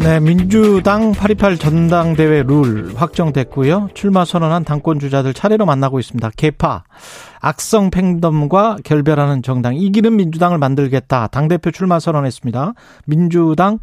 [0.00, 3.88] 네, 민주당 8.28 전당대회 룰 확정됐고요.
[3.94, 6.30] 출마 선언한 당권 주자들 차례로 만나고 있습니다.
[6.36, 6.84] 개파,
[7.40, 11.26] 악성 팽덤과 결별하는 정당, 이기는 민주당을 만들겠다.
[11.26, 12.74] 당대표 출마 선언했습니다.
[13.06, 13.78] 민주당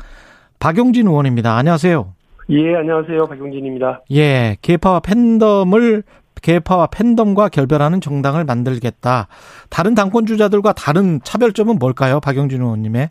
[0.59, 1.57] 박용진 의원입니다.
[1.57, 2.13] 안녕하세요.
[2.49, 3.25] 예, 안녕하세요.
[3.27, 4.03] 박용진입니다.
[4.11, 6.03] 예, 개파와 팬덤을
[6.41, 9.27] 개파와 팬덤과 결별하는 정당을 만들겠다.
[9.69, 12.21] 다른 당권 주자들과 다른 차별점은 뭘까요?
[12.21, 13.09] 박용진 의원님의?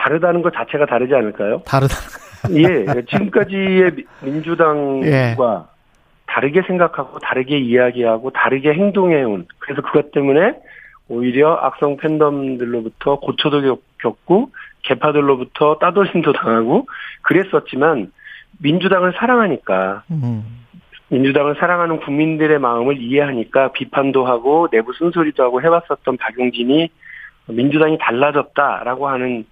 [0.00, 1.62] 다르다는 것 자체가 다르지 않을까요?
[1.66, 1.94] 다르다.
[2.52, 3.92] 예, 지금까지의
[4.22, 5.36] 민주당과 예.
[6.26, 10.54] 다르게 생각하고 다르게 이야기하고 다르게 행동해온 그래서 그것 때문에
[11.08, 14.50] 오히려 악성 팬덤들로부터 고초도 겪고
[14.82, 16.86] 개파들로부터 따돌림도 당하고
[17.22, 18.12] 그랬었지만
[18.58, 20.64] 민주당을 사랑하니까 음.
[21.08, 26.88] 민주당을 사랑하는 국민들의 마음을 이해하니까 비판도 하고 내부 쓴소리도 하고 해왔었던 박용진이
[27.48, 29.44] 민주당이 달라졌다라고 하는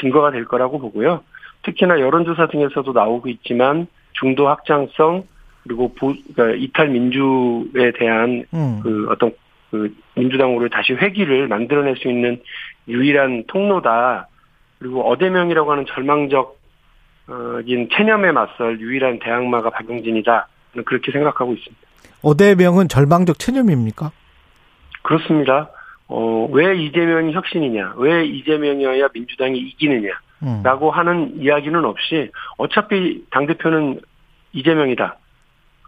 [0.00, 1.22] 증거가 될 거라고 보고요.
[1.62, 5.24] 특히나 여론조사 등에서도 나오고 있지만 중도 확장성
[5.62, 8.80] 그리고 보, 그러니까 이탈 민주에 대한 음.
[8.82, 9.32] 그 어떤
[9.70, 12.40] 그 민주당으로 다시 회기를 만들어낼 수 있는
[12.88, 14.28] 유일한 통로다.
[14.78, 20.48] 그리고 어대명이라고 하는 절망적인 체념에 맞설 유일한 대항마가 박용진이다.
[20.86, 21.88] 그렇게 생각하고 있습니다.
[22.22, 24.10] 어대명은 절망적 체념입니까?
[25.02, 25.70] 그렇습니다.
[26.08, 30.08] 어, 왜 이재명이 혁신이냐, 왜 이재명이어야 민주당이 이기느냐,
[30.42, 30.60] 음.
[30.64, 34.00] 라고 하는 이야기는 없이 어차피 당대표는
[34.52, 35.16] 이재명이다.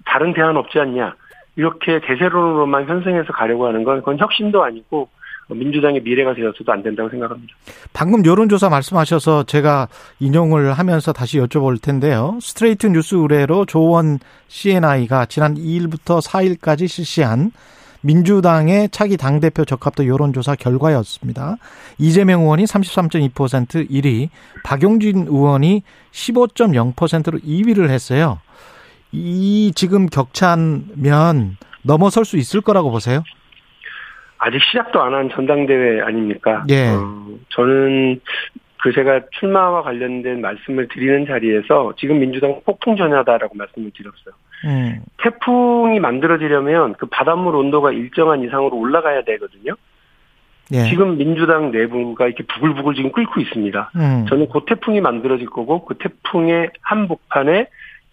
[0.04, 1.14] 다른 대안 없지 않냐.
[1.56, 5.08] 이렇게 대세론으로만 편성해서 가려고 하는 건 그건 혁신도 아니고
[5.48, 7.52] 민주당의 미래가 되어서도 안 된다고 생각합니다.
[7.92, 9.88] 방금 여론조사 말씀하셔서 제가
[10.20, 12.38] 인용을 하면서 다시 여쭤볼 텐데요.
[12.40, 17.50] 스트레이트 뉴스 의뢰로 조원 CNI가 지난 2일부터 4일까지 실시한
[18.02, 21.56] 민주당의 차기 당대표 적합도 여론조사 결과였습니다.
[21.98, 24.28] 이재명 의원이 33.2% 1위,
[24.64, 28.38] 박용진 의원이 15.0%로 2위를 했어요.
[29.12, 33.22] 이 지금 격차면 넘어설 수 있을 거라고 보세요?
[34.38, 36.64] 아직 시작도 안 한 전당대회 아닙니까?
[36.70, 36.88] 예.
[36.88, 38.20] 어, 저는
[38.82, 44.34] 그 제가 출마와 관련된 말씀을 드리는 자리에서 지금 민주당 폭풍 전야다라고 말씀을 드렸어요.
[44.64, 45.02] 음.
[45.22, 49.74] 태풍이 만들어지려면 그 바닷물 온도가 일정한 이상으로 올라가야 되거든요.
[50.72, 50.88] 예.
[50.88, 53.90] 지금 민주당 내부가 이렇게 부글부글 지금 끓고 있습니다.
[53.96, 54.26] 음.
[54.28, 57.66] 저는 그 태풍이 만들어질 거고 그 태풍의 한복판에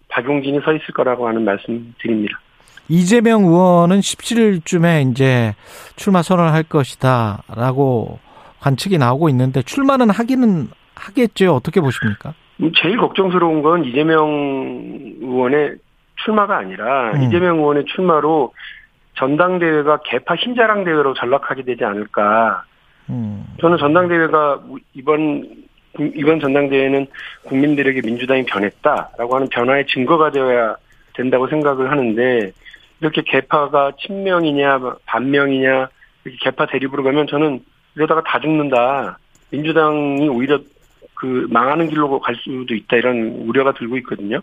[0.08, 2.40] 박용진이 서 있을 거라고 하는 말씀 드립니다.
[2.88, 5.54] 이재명 의원은 17일쯤에 이제
[5.96, 8.18] 출마 선언할 것이다라고
[8.60, 11.54] 관측이 나오고 있는데 출마는 하기는 하겠죠.
[11.54, 12.34] 어떻게 보십니까?
[12.76, 14.26] 제일 걱정스러운 건 이재명
[15.20, 15.76] 의원의
[16.24, 17.22] 출마가 아니라 음.
[17.22, 18.52] 이재명 의원의 출마로
[19.14, 22.64] 전당대회가 개파 힘자랑 대회로 전락하게 되지 않을까.
[23.10, 23.46] 음.
[23.60, 24.60] 저는 전당대회가
[24.94, 25.66] 이번
[25.98, 27.06] 이번 전당대회는
[27.44, 30.76] 국민들에게 민주당이 변했다라고 하는 변화의 증거가 되어야
[31.14, 32.52] 된다고 생각을 하는데
[33.00, 35.88] 이렇게 개파가 친명이냐 반명이냐
[36.24, 37.60] 이렇게 개파 대립으로 가면 저는
[37.96, 39.18] 이러다가 다 죽는다.
[39.50, 40.60] 민주당이 오히려
[41.14, 44.40] 그 망하는 길로 갈 수도 있다 이런 우려가 들고 있거든요.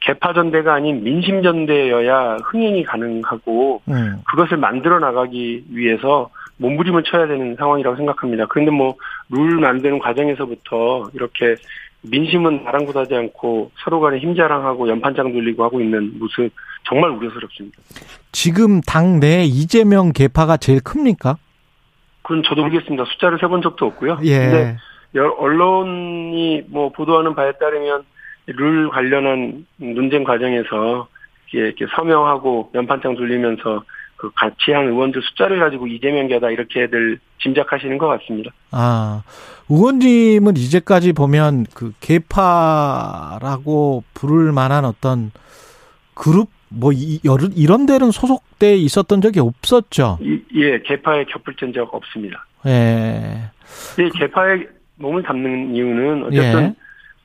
[0.00, 4.16] 개파전대가 아닌 민심전대여야 흥행이 가능하고 음.
[4.30, 8.46] 그것을 만들어 나가기 위해서 몸부림을 쳐야 되는 상황이라고 생각합니다.
[8.46, 8.96] 그런데 뭐
[9.30, 11.54] 룰 만드는 과정에서부터 이렇게
[12.02, 16.50] 민심은 아랑곳하지 않고 서로 간에 힘자랑하고 연판장 돌리고 하고 있는 모습
[16.84, 17.78] 정말 우려스럽습니다.
[18.32, 21.36] 지금 당내 이재명 개파가 제일 큽니까?
[22.22, 23.04] 그건 저도 모르겠습니다.
[23.04, 24.18] 숫자를 세본 적도 없고요.
[24.24, 24.38] 예.
[24.38, 24.76] 근데
[25.38, 28.04] 언론이 뭐 보도하는 바에 따르면
[28.46, 31.08] 룰 관련한 논쟁 과정에서
[31.52, 33.82] 이렇게 서명하고 연판장 돌리면서
[34.16, 38.50] 그 같이 한 의원들 숫자를 가지고 이재명 개다 이렇게들 짐작하시는 것 같습니다.
[38.70, 39.22] 아,
[39.70, 42.34] 의원님은 이제까지 보면 그 개파라고
[44.12, 45.32] 부를 만한 어떤
[46.14, 50.18] 그룹 뭐 이, 이런 데는 소속돼 있었던 적이 없었죠.
[50.20, 52.46] 이, 예, 개파에 겹을된 적 없습니다.
[52.66, 53.50] 예.
[53.98, 54.66] 이 개파에
[54.96, 56.74] 몸을 담는 이유는 어쨌든 예.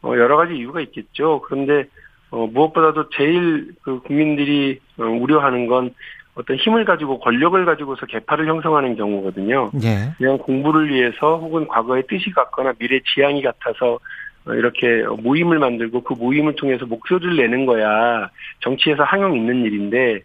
[0.05, 1.41] 어, 여러 가지 이유가 있겠죠.
[1.41, 1.85] 그런데
[2.29, 5.93] 어, 무엇보다도 제일 그 국민들이 어, 우려하는 건
[6.35, 9.71] 어떤 힘을 가지고 권력을 가지고서 개파를 형성하는 경우거든요.
[9.83, 10.11] 예.
[10.17, 13.99] 그냥 공부를 위해서 혹은 과거의 뜻이 같거나 미래 지향이 같아서
[14.45, 18.29] 어, 이렇게 모임을 만들고 그 모임을 통해서 목소리를 내는 거야
[18.59, 20.21] 정치에서 항용 있는 일인데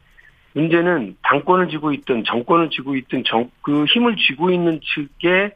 [0.53, 5.53] 문제는 당권을 쥐고 있든 정권을 쥐고 있든 정, 그 힘을 쥐고 있는 측에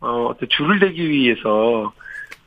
[0.00, 1.92] 어, 어떤 줄을 대기 위해서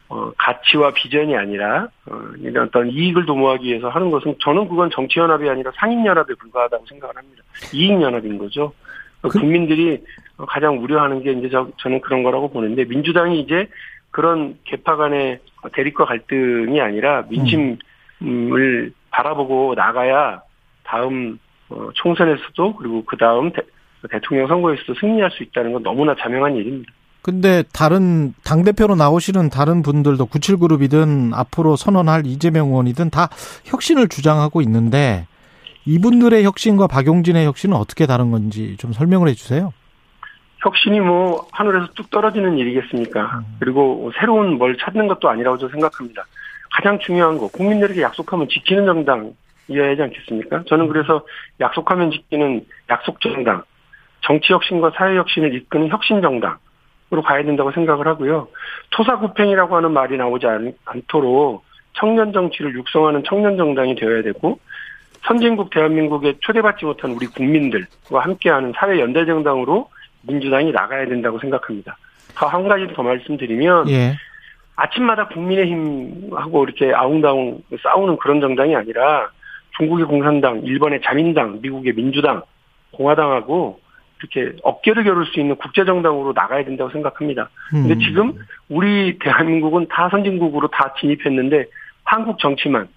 [0.09, 5.47] 어, 가치와 비전이 아니라 어, 이런 어떤 이익을 도모하기 위해서 하는 것은 저는 그건 정치연합이
[5.47, 7.43] 아니라 상인연합에 불과하다고 생각을 합니다.
[7.73, 8.73] 이익연합인 거죠.
[9.21, 9.29] 그...
[9.29, 10.03] 국민들이
[10.47, 13.67] 가장 우려하는 게 이제 저, 저는 그런 거라고 보는데 민주당이 이제
[14.09, 15.39] 그런 개파 간의
[15.73, 17.77] 대립과 갈등이 아니라 민심을
[18.23, 18.93] 음.
[19.11, 20.41] 바라보고 나가야
[20.83, 21.39] 다음
[21.69, 23.51] 어, 총선에서도 그리고 그 다음
[24.09, 26.91] 대통령 선거에서도 승리할 수 있다는 건 너무나 자명한 일입니다.
[27.21, 33.29] 근데 다른 당대표로 나오시는 다른 분들도 97그룹이든 앞으로 선언할 이재명 의원이든 다
[33.65, 35.27] 혁신을 주장하고 있는데
[35.85, 39.73] 이분들의 혁신과 박용진의 혁신은 어떻게 다른 건지 좀 설명을 해 주세요.
[40.59, 43.39] 혁신이 뭐 하늘에서 뚝 떨어지는 일이겠습니까?
[43.39, 43.55] 음.
[43.59, 46.25] 그리고 새로운 뭘 찾는 것도 아니라고 저는 생각합니다.
[46.71, 50.63] 가장 중요한 거 국민들에게 약속하면 지키는 정당이어야 하지 않겠습니까?
[50.67, 51.25] 저는 그래서
[51.59, 53.63] 약속하면 지키는 약속 정당,
[54.21, 56.57] 정치 혁신과 사회 혁신을 이끄는 혁신 정당
[57.11, 58.47] 으로 가야 된다고 생각을 하고요.
[58.91, 61.63] 토사구팽이라고 하는 말이 나오지 않, 않도록
[61.93, 64.59] 청년 정치를 육성하는 청년 정당이 되어야 되고
[65.25, 69.89] 선진국 대한민국에 초대받지 못한 우리 국민들과 함께하는 사회 연대 정당으로
[70.21, 71.97] 민주당이 나가야 된다고 생각합니다.
[72.35, 74.15] 한 가지 더 말씀드리면 예.
[74.75, 79.29] 아침마다 국민의힘하고 이렇게 아웅다웅 싸우는 그런 정당이 아니라
[79.77, 82.43] 중국의 공산당, 일본의 자민당, 미국의 민주당,
[82.91, 83.79] 공화당하고
[84.21, 87.49] 이렇게 어깨를 겨룰 수 있는 국제 정당으로 나가야 된다고 생각합니다.
[87.69, 87.99] 근데 음.
[87.99, 88.33] 지금
[88.67, 91.65] 우리 대한민국은 다 선진국으로 다 진입했는데
[92.03, 92.87] 한국 정치만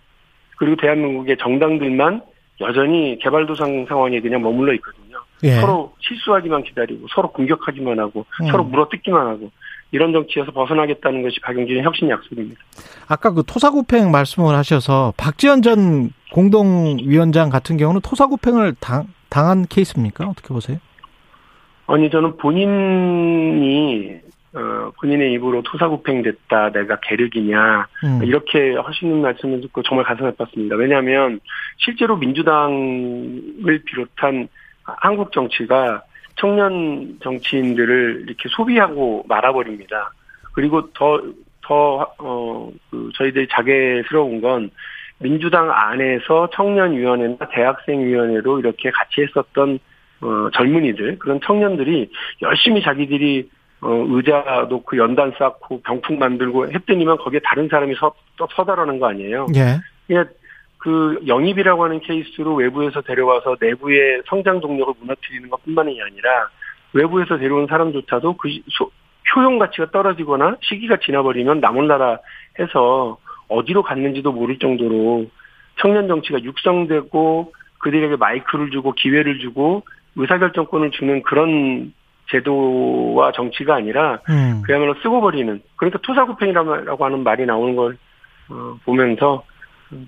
[0.57, 2.23] 그리고 대한민국의 정당들만
[2.61, 5.19] 여전히 개발도상 상황에 그냥 머물러 있거든요.
[5.45, 5.61] 예.
[5.61, 8.47] 서로 실수하기만 기다리고 서로 공격하기만 하고 음.
[8.51, 9.51] 서로 물어뜯기만 하고
[9.91, 12.61] 이런 정치에서 벗어나겠다는 것이 박용진의 혁신 약속입니다.
[13.09, 20.29] 아까 그 토사구팽 말씀을 하셔서 박지원 전 공동위원장 같은 경우는 토사구팽을 당, 당한 케이스입니까?
[20.29, 20.79] 어떻게 보세요?
[21.93, 24.19] 아니 저는 본인이
[24.55, 28.25] 어, 본인의 입으로 토사구팽됐다, 내가 계륵이냐, 음.
[28.25, 30.79] 이렇게 하시는 말씀을 듣고 정말 가슴 아팠습니다.
[30.79, 31.41] 왜냐하면,
[31.79, 34.49] 실제로 민주당을 비롯한
[34.85, 36.03] 한국 정치가
[36.37, 40.13] 청년 정치인들을 이렇게 소비하고 말아버립니다.
[40.53, 41.23] 그리고 더,
[41.63, 44.71] 더, 어, 그, 저희들이 자괴스러운 건
[45.19, 49.79] 민주당 안에서 청년위원회나 대학생위원회로 이렇게 같이 했었던,
[50.23, 52.11] 어, 젊은이들, 그런 청년들이
[52.43, 58.15] 열심히 자기들이 어, 의자 놓고 연단 쌓고 병풍 만들고 했더니만 거기에 다른 사람이 서,
[58.55, 59.49] 서다라는 거 아니에요.
[59.57, 59.81] 예.
[60.07, 60.29] 그냥
[60.79, 66.49] 그 영입이라고 하는 케이스로 외부에서 데려와서 내부의 성장 동력을 무너뜨리는 것뿐만이 아니라
[66.93, 68.49] 외부에서 데려온 사람조차도 그
[69.35, 72.19] 효용 가치가 떨어지거나 시기가 지나버리면 나몰라라
[72.59, 73.19] 해서
[73.49, 75.27] 어디로 갔는지도 모를 정도로
[75.81, 79.83] 청년 정치가 육성되고 그들에게 마이크를 주고 기회를 주고
[80.17, 81.93] 의사결정권을 주는 그런
[82.31, 84.63] 제도와 정치가 아니라 음.
[84.65, 87.99] 그야말로 쓰고 버리는 그러니까 투사구팽이라고 하는 말이 나오는 걸
[88.49, 89.43] 어, 보면서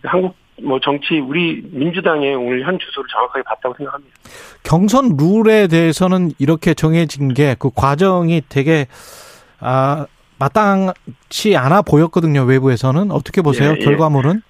[0.05, 4.15] 한국 뭐 정치 우리 민주당의 오늘 현 주소를 정확하게 봤다고 생각합니다.
[4.62, 8.87] 경선 룰에 대해서는 이렇게 정해진 게 그 과정이 되게
[9.61, 10.06] 아
[10.39, 13.85] 마땅치 않아 보였거든요 외부에서는 어떻게 보세요 예, 예.
[13.85, 14.43] 결과물은?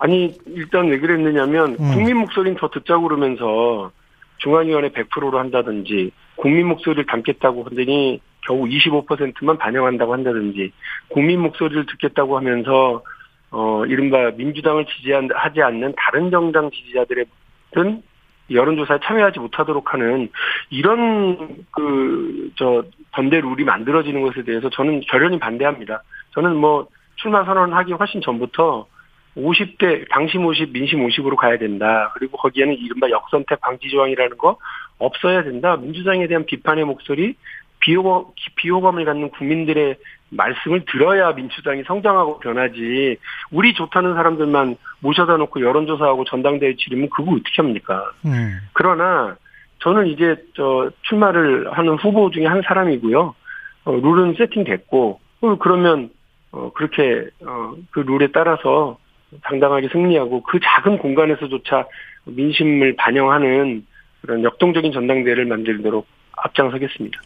[0.00, 1.92] 아니 일단 왜 그랬느냐면 음.
[1.92, 3.90] 국민 목소리는 더 듣자고 그러면서
[4.38, 10.72] 중앙위원회 100%로 한다든지 국민 목소리를 담겠다고 하더니 겨우 25%만 반영한다고 한다든지
[11.08, 13.02] 국민 목소리를 듣겠다고 하면서
[13.50, 17.24] 어, 이른바 민주당을 지지하지 않는 다른 정당 지지자들의
[17.70, 18.02] 든
[18.50, 20.28] 여론조사에 참여하지 못하도록 하는
[20.70, 26.02] 이런 그, 저, 반대 룰이 만들어지는 것에 대해서 저는 결연히 반대합니다.
[26.34, 28.86] 저는 뭐 출마 선언하기 훨씬 전부터
[29.36, 32.12] 50대, 당심 50, 민심 50으로 가야 된다.
[32.14, 34.58] 그리고 거기에는 이른바 역선택 방지 조항이라는 거
[34.98, 35.76] 없어야 된다.
[35.76, 37.34] 민주당에 대한 비판의 목소리,
[37.80, 39.96] 비호감, 비호감을 갖는 국민들의
[40.30, 43.16] 말씀을 들어야 민주당이 성장하고 변하지
[43.50, 48.10] 우리 좋다는 사람들만 모셔다 놓고 여론조사하고 전당대회 치르면 그거 어떻게 합니까?
[48.24, 48.58] 음.
[48.72, 49.36] 그러나
[49.80, 53.34] 저는 이제 저 출마를 하는 후보 중에 한 사람이고요.
[53.84, 56.10] 어, 룰은 세팅됐고 어, 그러면
[56.52, 58.98] 어, 그렇게 어, 그 룰에 따라서
[59.42, 61.86] 당당하게 승리하고 그 작은 공간에서조차
[62.24, 63.84] 민심을 반영하는
[64.20, 67.20] 그런 역동적인 전당대회를 만들도록 앞장서겠습니다.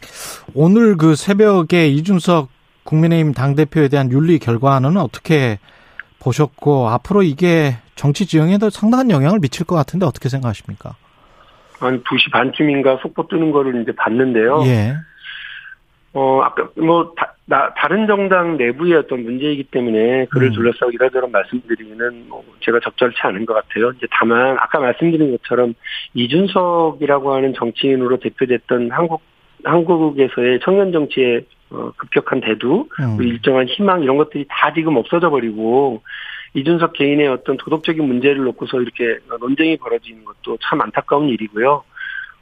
[0.53, 2.49] 오늘 그 새벽에 이준석
[2.83, 5.59] 국민의힘 당대표에 대한 윤리 결과는 어떻게
[6.19, 10.95] 보셨고 앞으로 이게 정치 지형에도 상당한 영향을 미칠 것 같은데 어떻게 생각하십니까?
[11.79, 14.63] 한 2시 반쯤인가 속보 뜨는 거를 이제 봤는데요.
[14.65, 14.95] 예.
[16.13, 20.53] 어, 아까 뭐 다, 나, 다른 정당 내부의 어떤 문제이기 때문에 그를 음.
[20.53, 23.91] 둘러싸고 이러저런 말씀드리기는 뭐 제가 적절치 않은 것 같아요.
[23.91, 25.75] 이제 다만 아까 말씀드린 것처럼
[26.15, 29.21] 이준석이라고 하는 정치인으로 대표됐던 한국
[29.63, 33.21] 한국에서의 청년 정치의 어, 급격한 대두, 음.
[33.21, 36.01] 일정한 희망 이런 것들이 다 지금 없어져 버리고
[36.55, 41.83] 이준석 개인의 어떤 도덕적인 문제를 놓고서 이렇게 논쟁이 벌어지는 것도 참 안타까운 일이고요.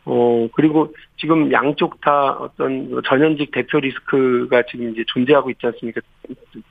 [0.09, 5.99] 어, 그리고 지금 양쪽 다 어떤 전현직 대표 리스크가 지금 이제 존재하고 있지 않습니까?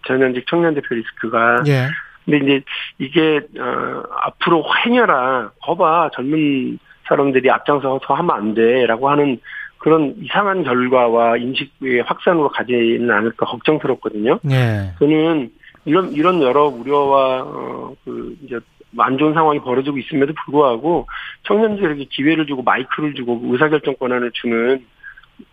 [0.06, 1.62] 전현직 청년 대표 리스크가.
[1.66, 1.88] 예.
[2.24, 2.64] 근데 이제
[2.98, 9.38] 이게, 어, 앞으로 행여라, 거봐, 젊은 사람들이 앞장서서 하면 안 돼, 라고 하는
[9.78, 14.40] 그런 이상한 결과와 인식의 확산으로 가지는 않을까 걱정스럽거든요.
[14.50, 14.94] 예.
[14.98, 15.50] 저는
[15.84, 18.58] 이런, 이런 여러 우려와, 어, 그, 이제
[18.98, 21.06] 안 좋은 상황이 벌어지고 있음에도 불구하고
[21.44, 24.84] 청년들에게 기회를 주고 마이크를 주고 의사결정 권한을 주는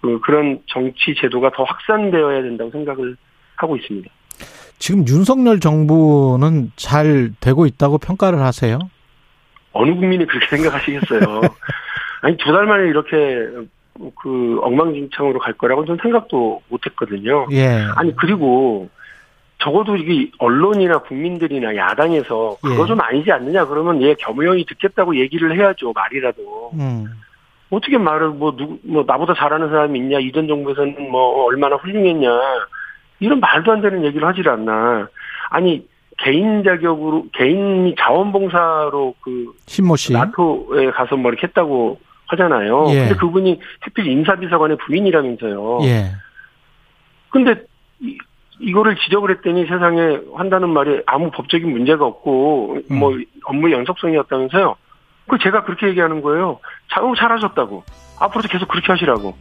[0.02, 3.16] 그 그런 정치 제도가 더 확산되어야 된다고 생각을
[3.58, 4.10] 하고 있습니다.
[4.80, 8.80] 지금 윤석열 정부는 잘 되고 있다고 평가를 하세요?
[9.72, 11.42] 어느 국민이 그렇게 생각하시겠어요?
[12.22, 13.16] 아니 두 달 만에 이렇게
[14.22, 17.48] 그 엉망진창으로 갈 거라고 저는 생각도 못했거든요.
[17.52, 17.84] 예.
[17.96, 18.90] 아니 그리고
[19.64, 22.88] 적어도 이게 언론이나 국민들이나 야당에서 그거 예.
[22.88, 27.06] 좀 아니지 않느냐 그러면 얘 겸허히 듣겠다고 얘기를 해야죠 말이라도 음.
[27.70, 32.30] 어떻게 말을 뭐 누구 뭐 나보다 잘하는 사람이 있냐 이전 정부에서는 뭐 얼마나 훌륭했냐
[33.20, 35.08] 이런 말도 안 되는 얘기를 하질 않나
[35.50, 42.86] 아니 개인 자격으로 개인 자원봉사로 그 신모 씨 나토에 가서 뭐 이렇게 했다고 하잖아요.
[42.90, 42.96] 예.
[43.00, 45.80] 근데 그분이 특필 인사비서관의 부인이라면서요.
[45.84, 46.12] 예.
[47.30, 47.64] 근데
[48.64, 52.96] 이거를 지적을 했더니 세상에 한다는 말이 아무 법적인 문제가 없고 음.
[52.98, 54.76] 뭐 업무 연속성이었다면서요.
[55.28, 56.60] 그 제가 그렇게 얘기하는 거예요.
[56.92, 57.84] 잘, 잘하셨다고.
[58.20, 59.36] 앞으로도 계속 그렇게 하시라고.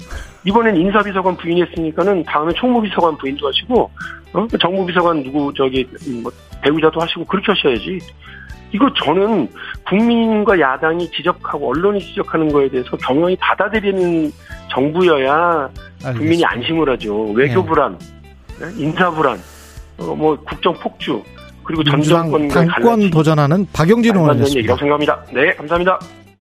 [0.44, 3.90] 이번엔 인사비서관 부인 했으니까는 다음에 총무비서관 부인도 하시고,
[4.32, 4.46] 어?
[4.60, 5.86] 정무비서관 누구 저기
[6.22, 7.98] 뭐 배우자도 하시고 그렇게 하셔야지.
[8.72, 9.48] 이거 저는
[9.86, 14.30] 국민과 야당이 지적하고 언론이 지적하는 거에 대해서 경영이 받아들이는
[14.70, 15.68] 정부여야
[16.16, 17.32] 국민이 안심을 하죠.
[17.32, 17.66] 외교 네.
[17.66, 17.98] 불안,
[18.76, 19.40] 인사 불안,
[19.98, 21.22] 어, 뭐 국정 폭주,
[21.64, 24.58] 그리고 전 정권 당권 도전하는 박영진 의원이었습니다.
[24.58, 25.24] 얘기라고 생각합니다.
[25.32, 25.98] 네, 감사합니다.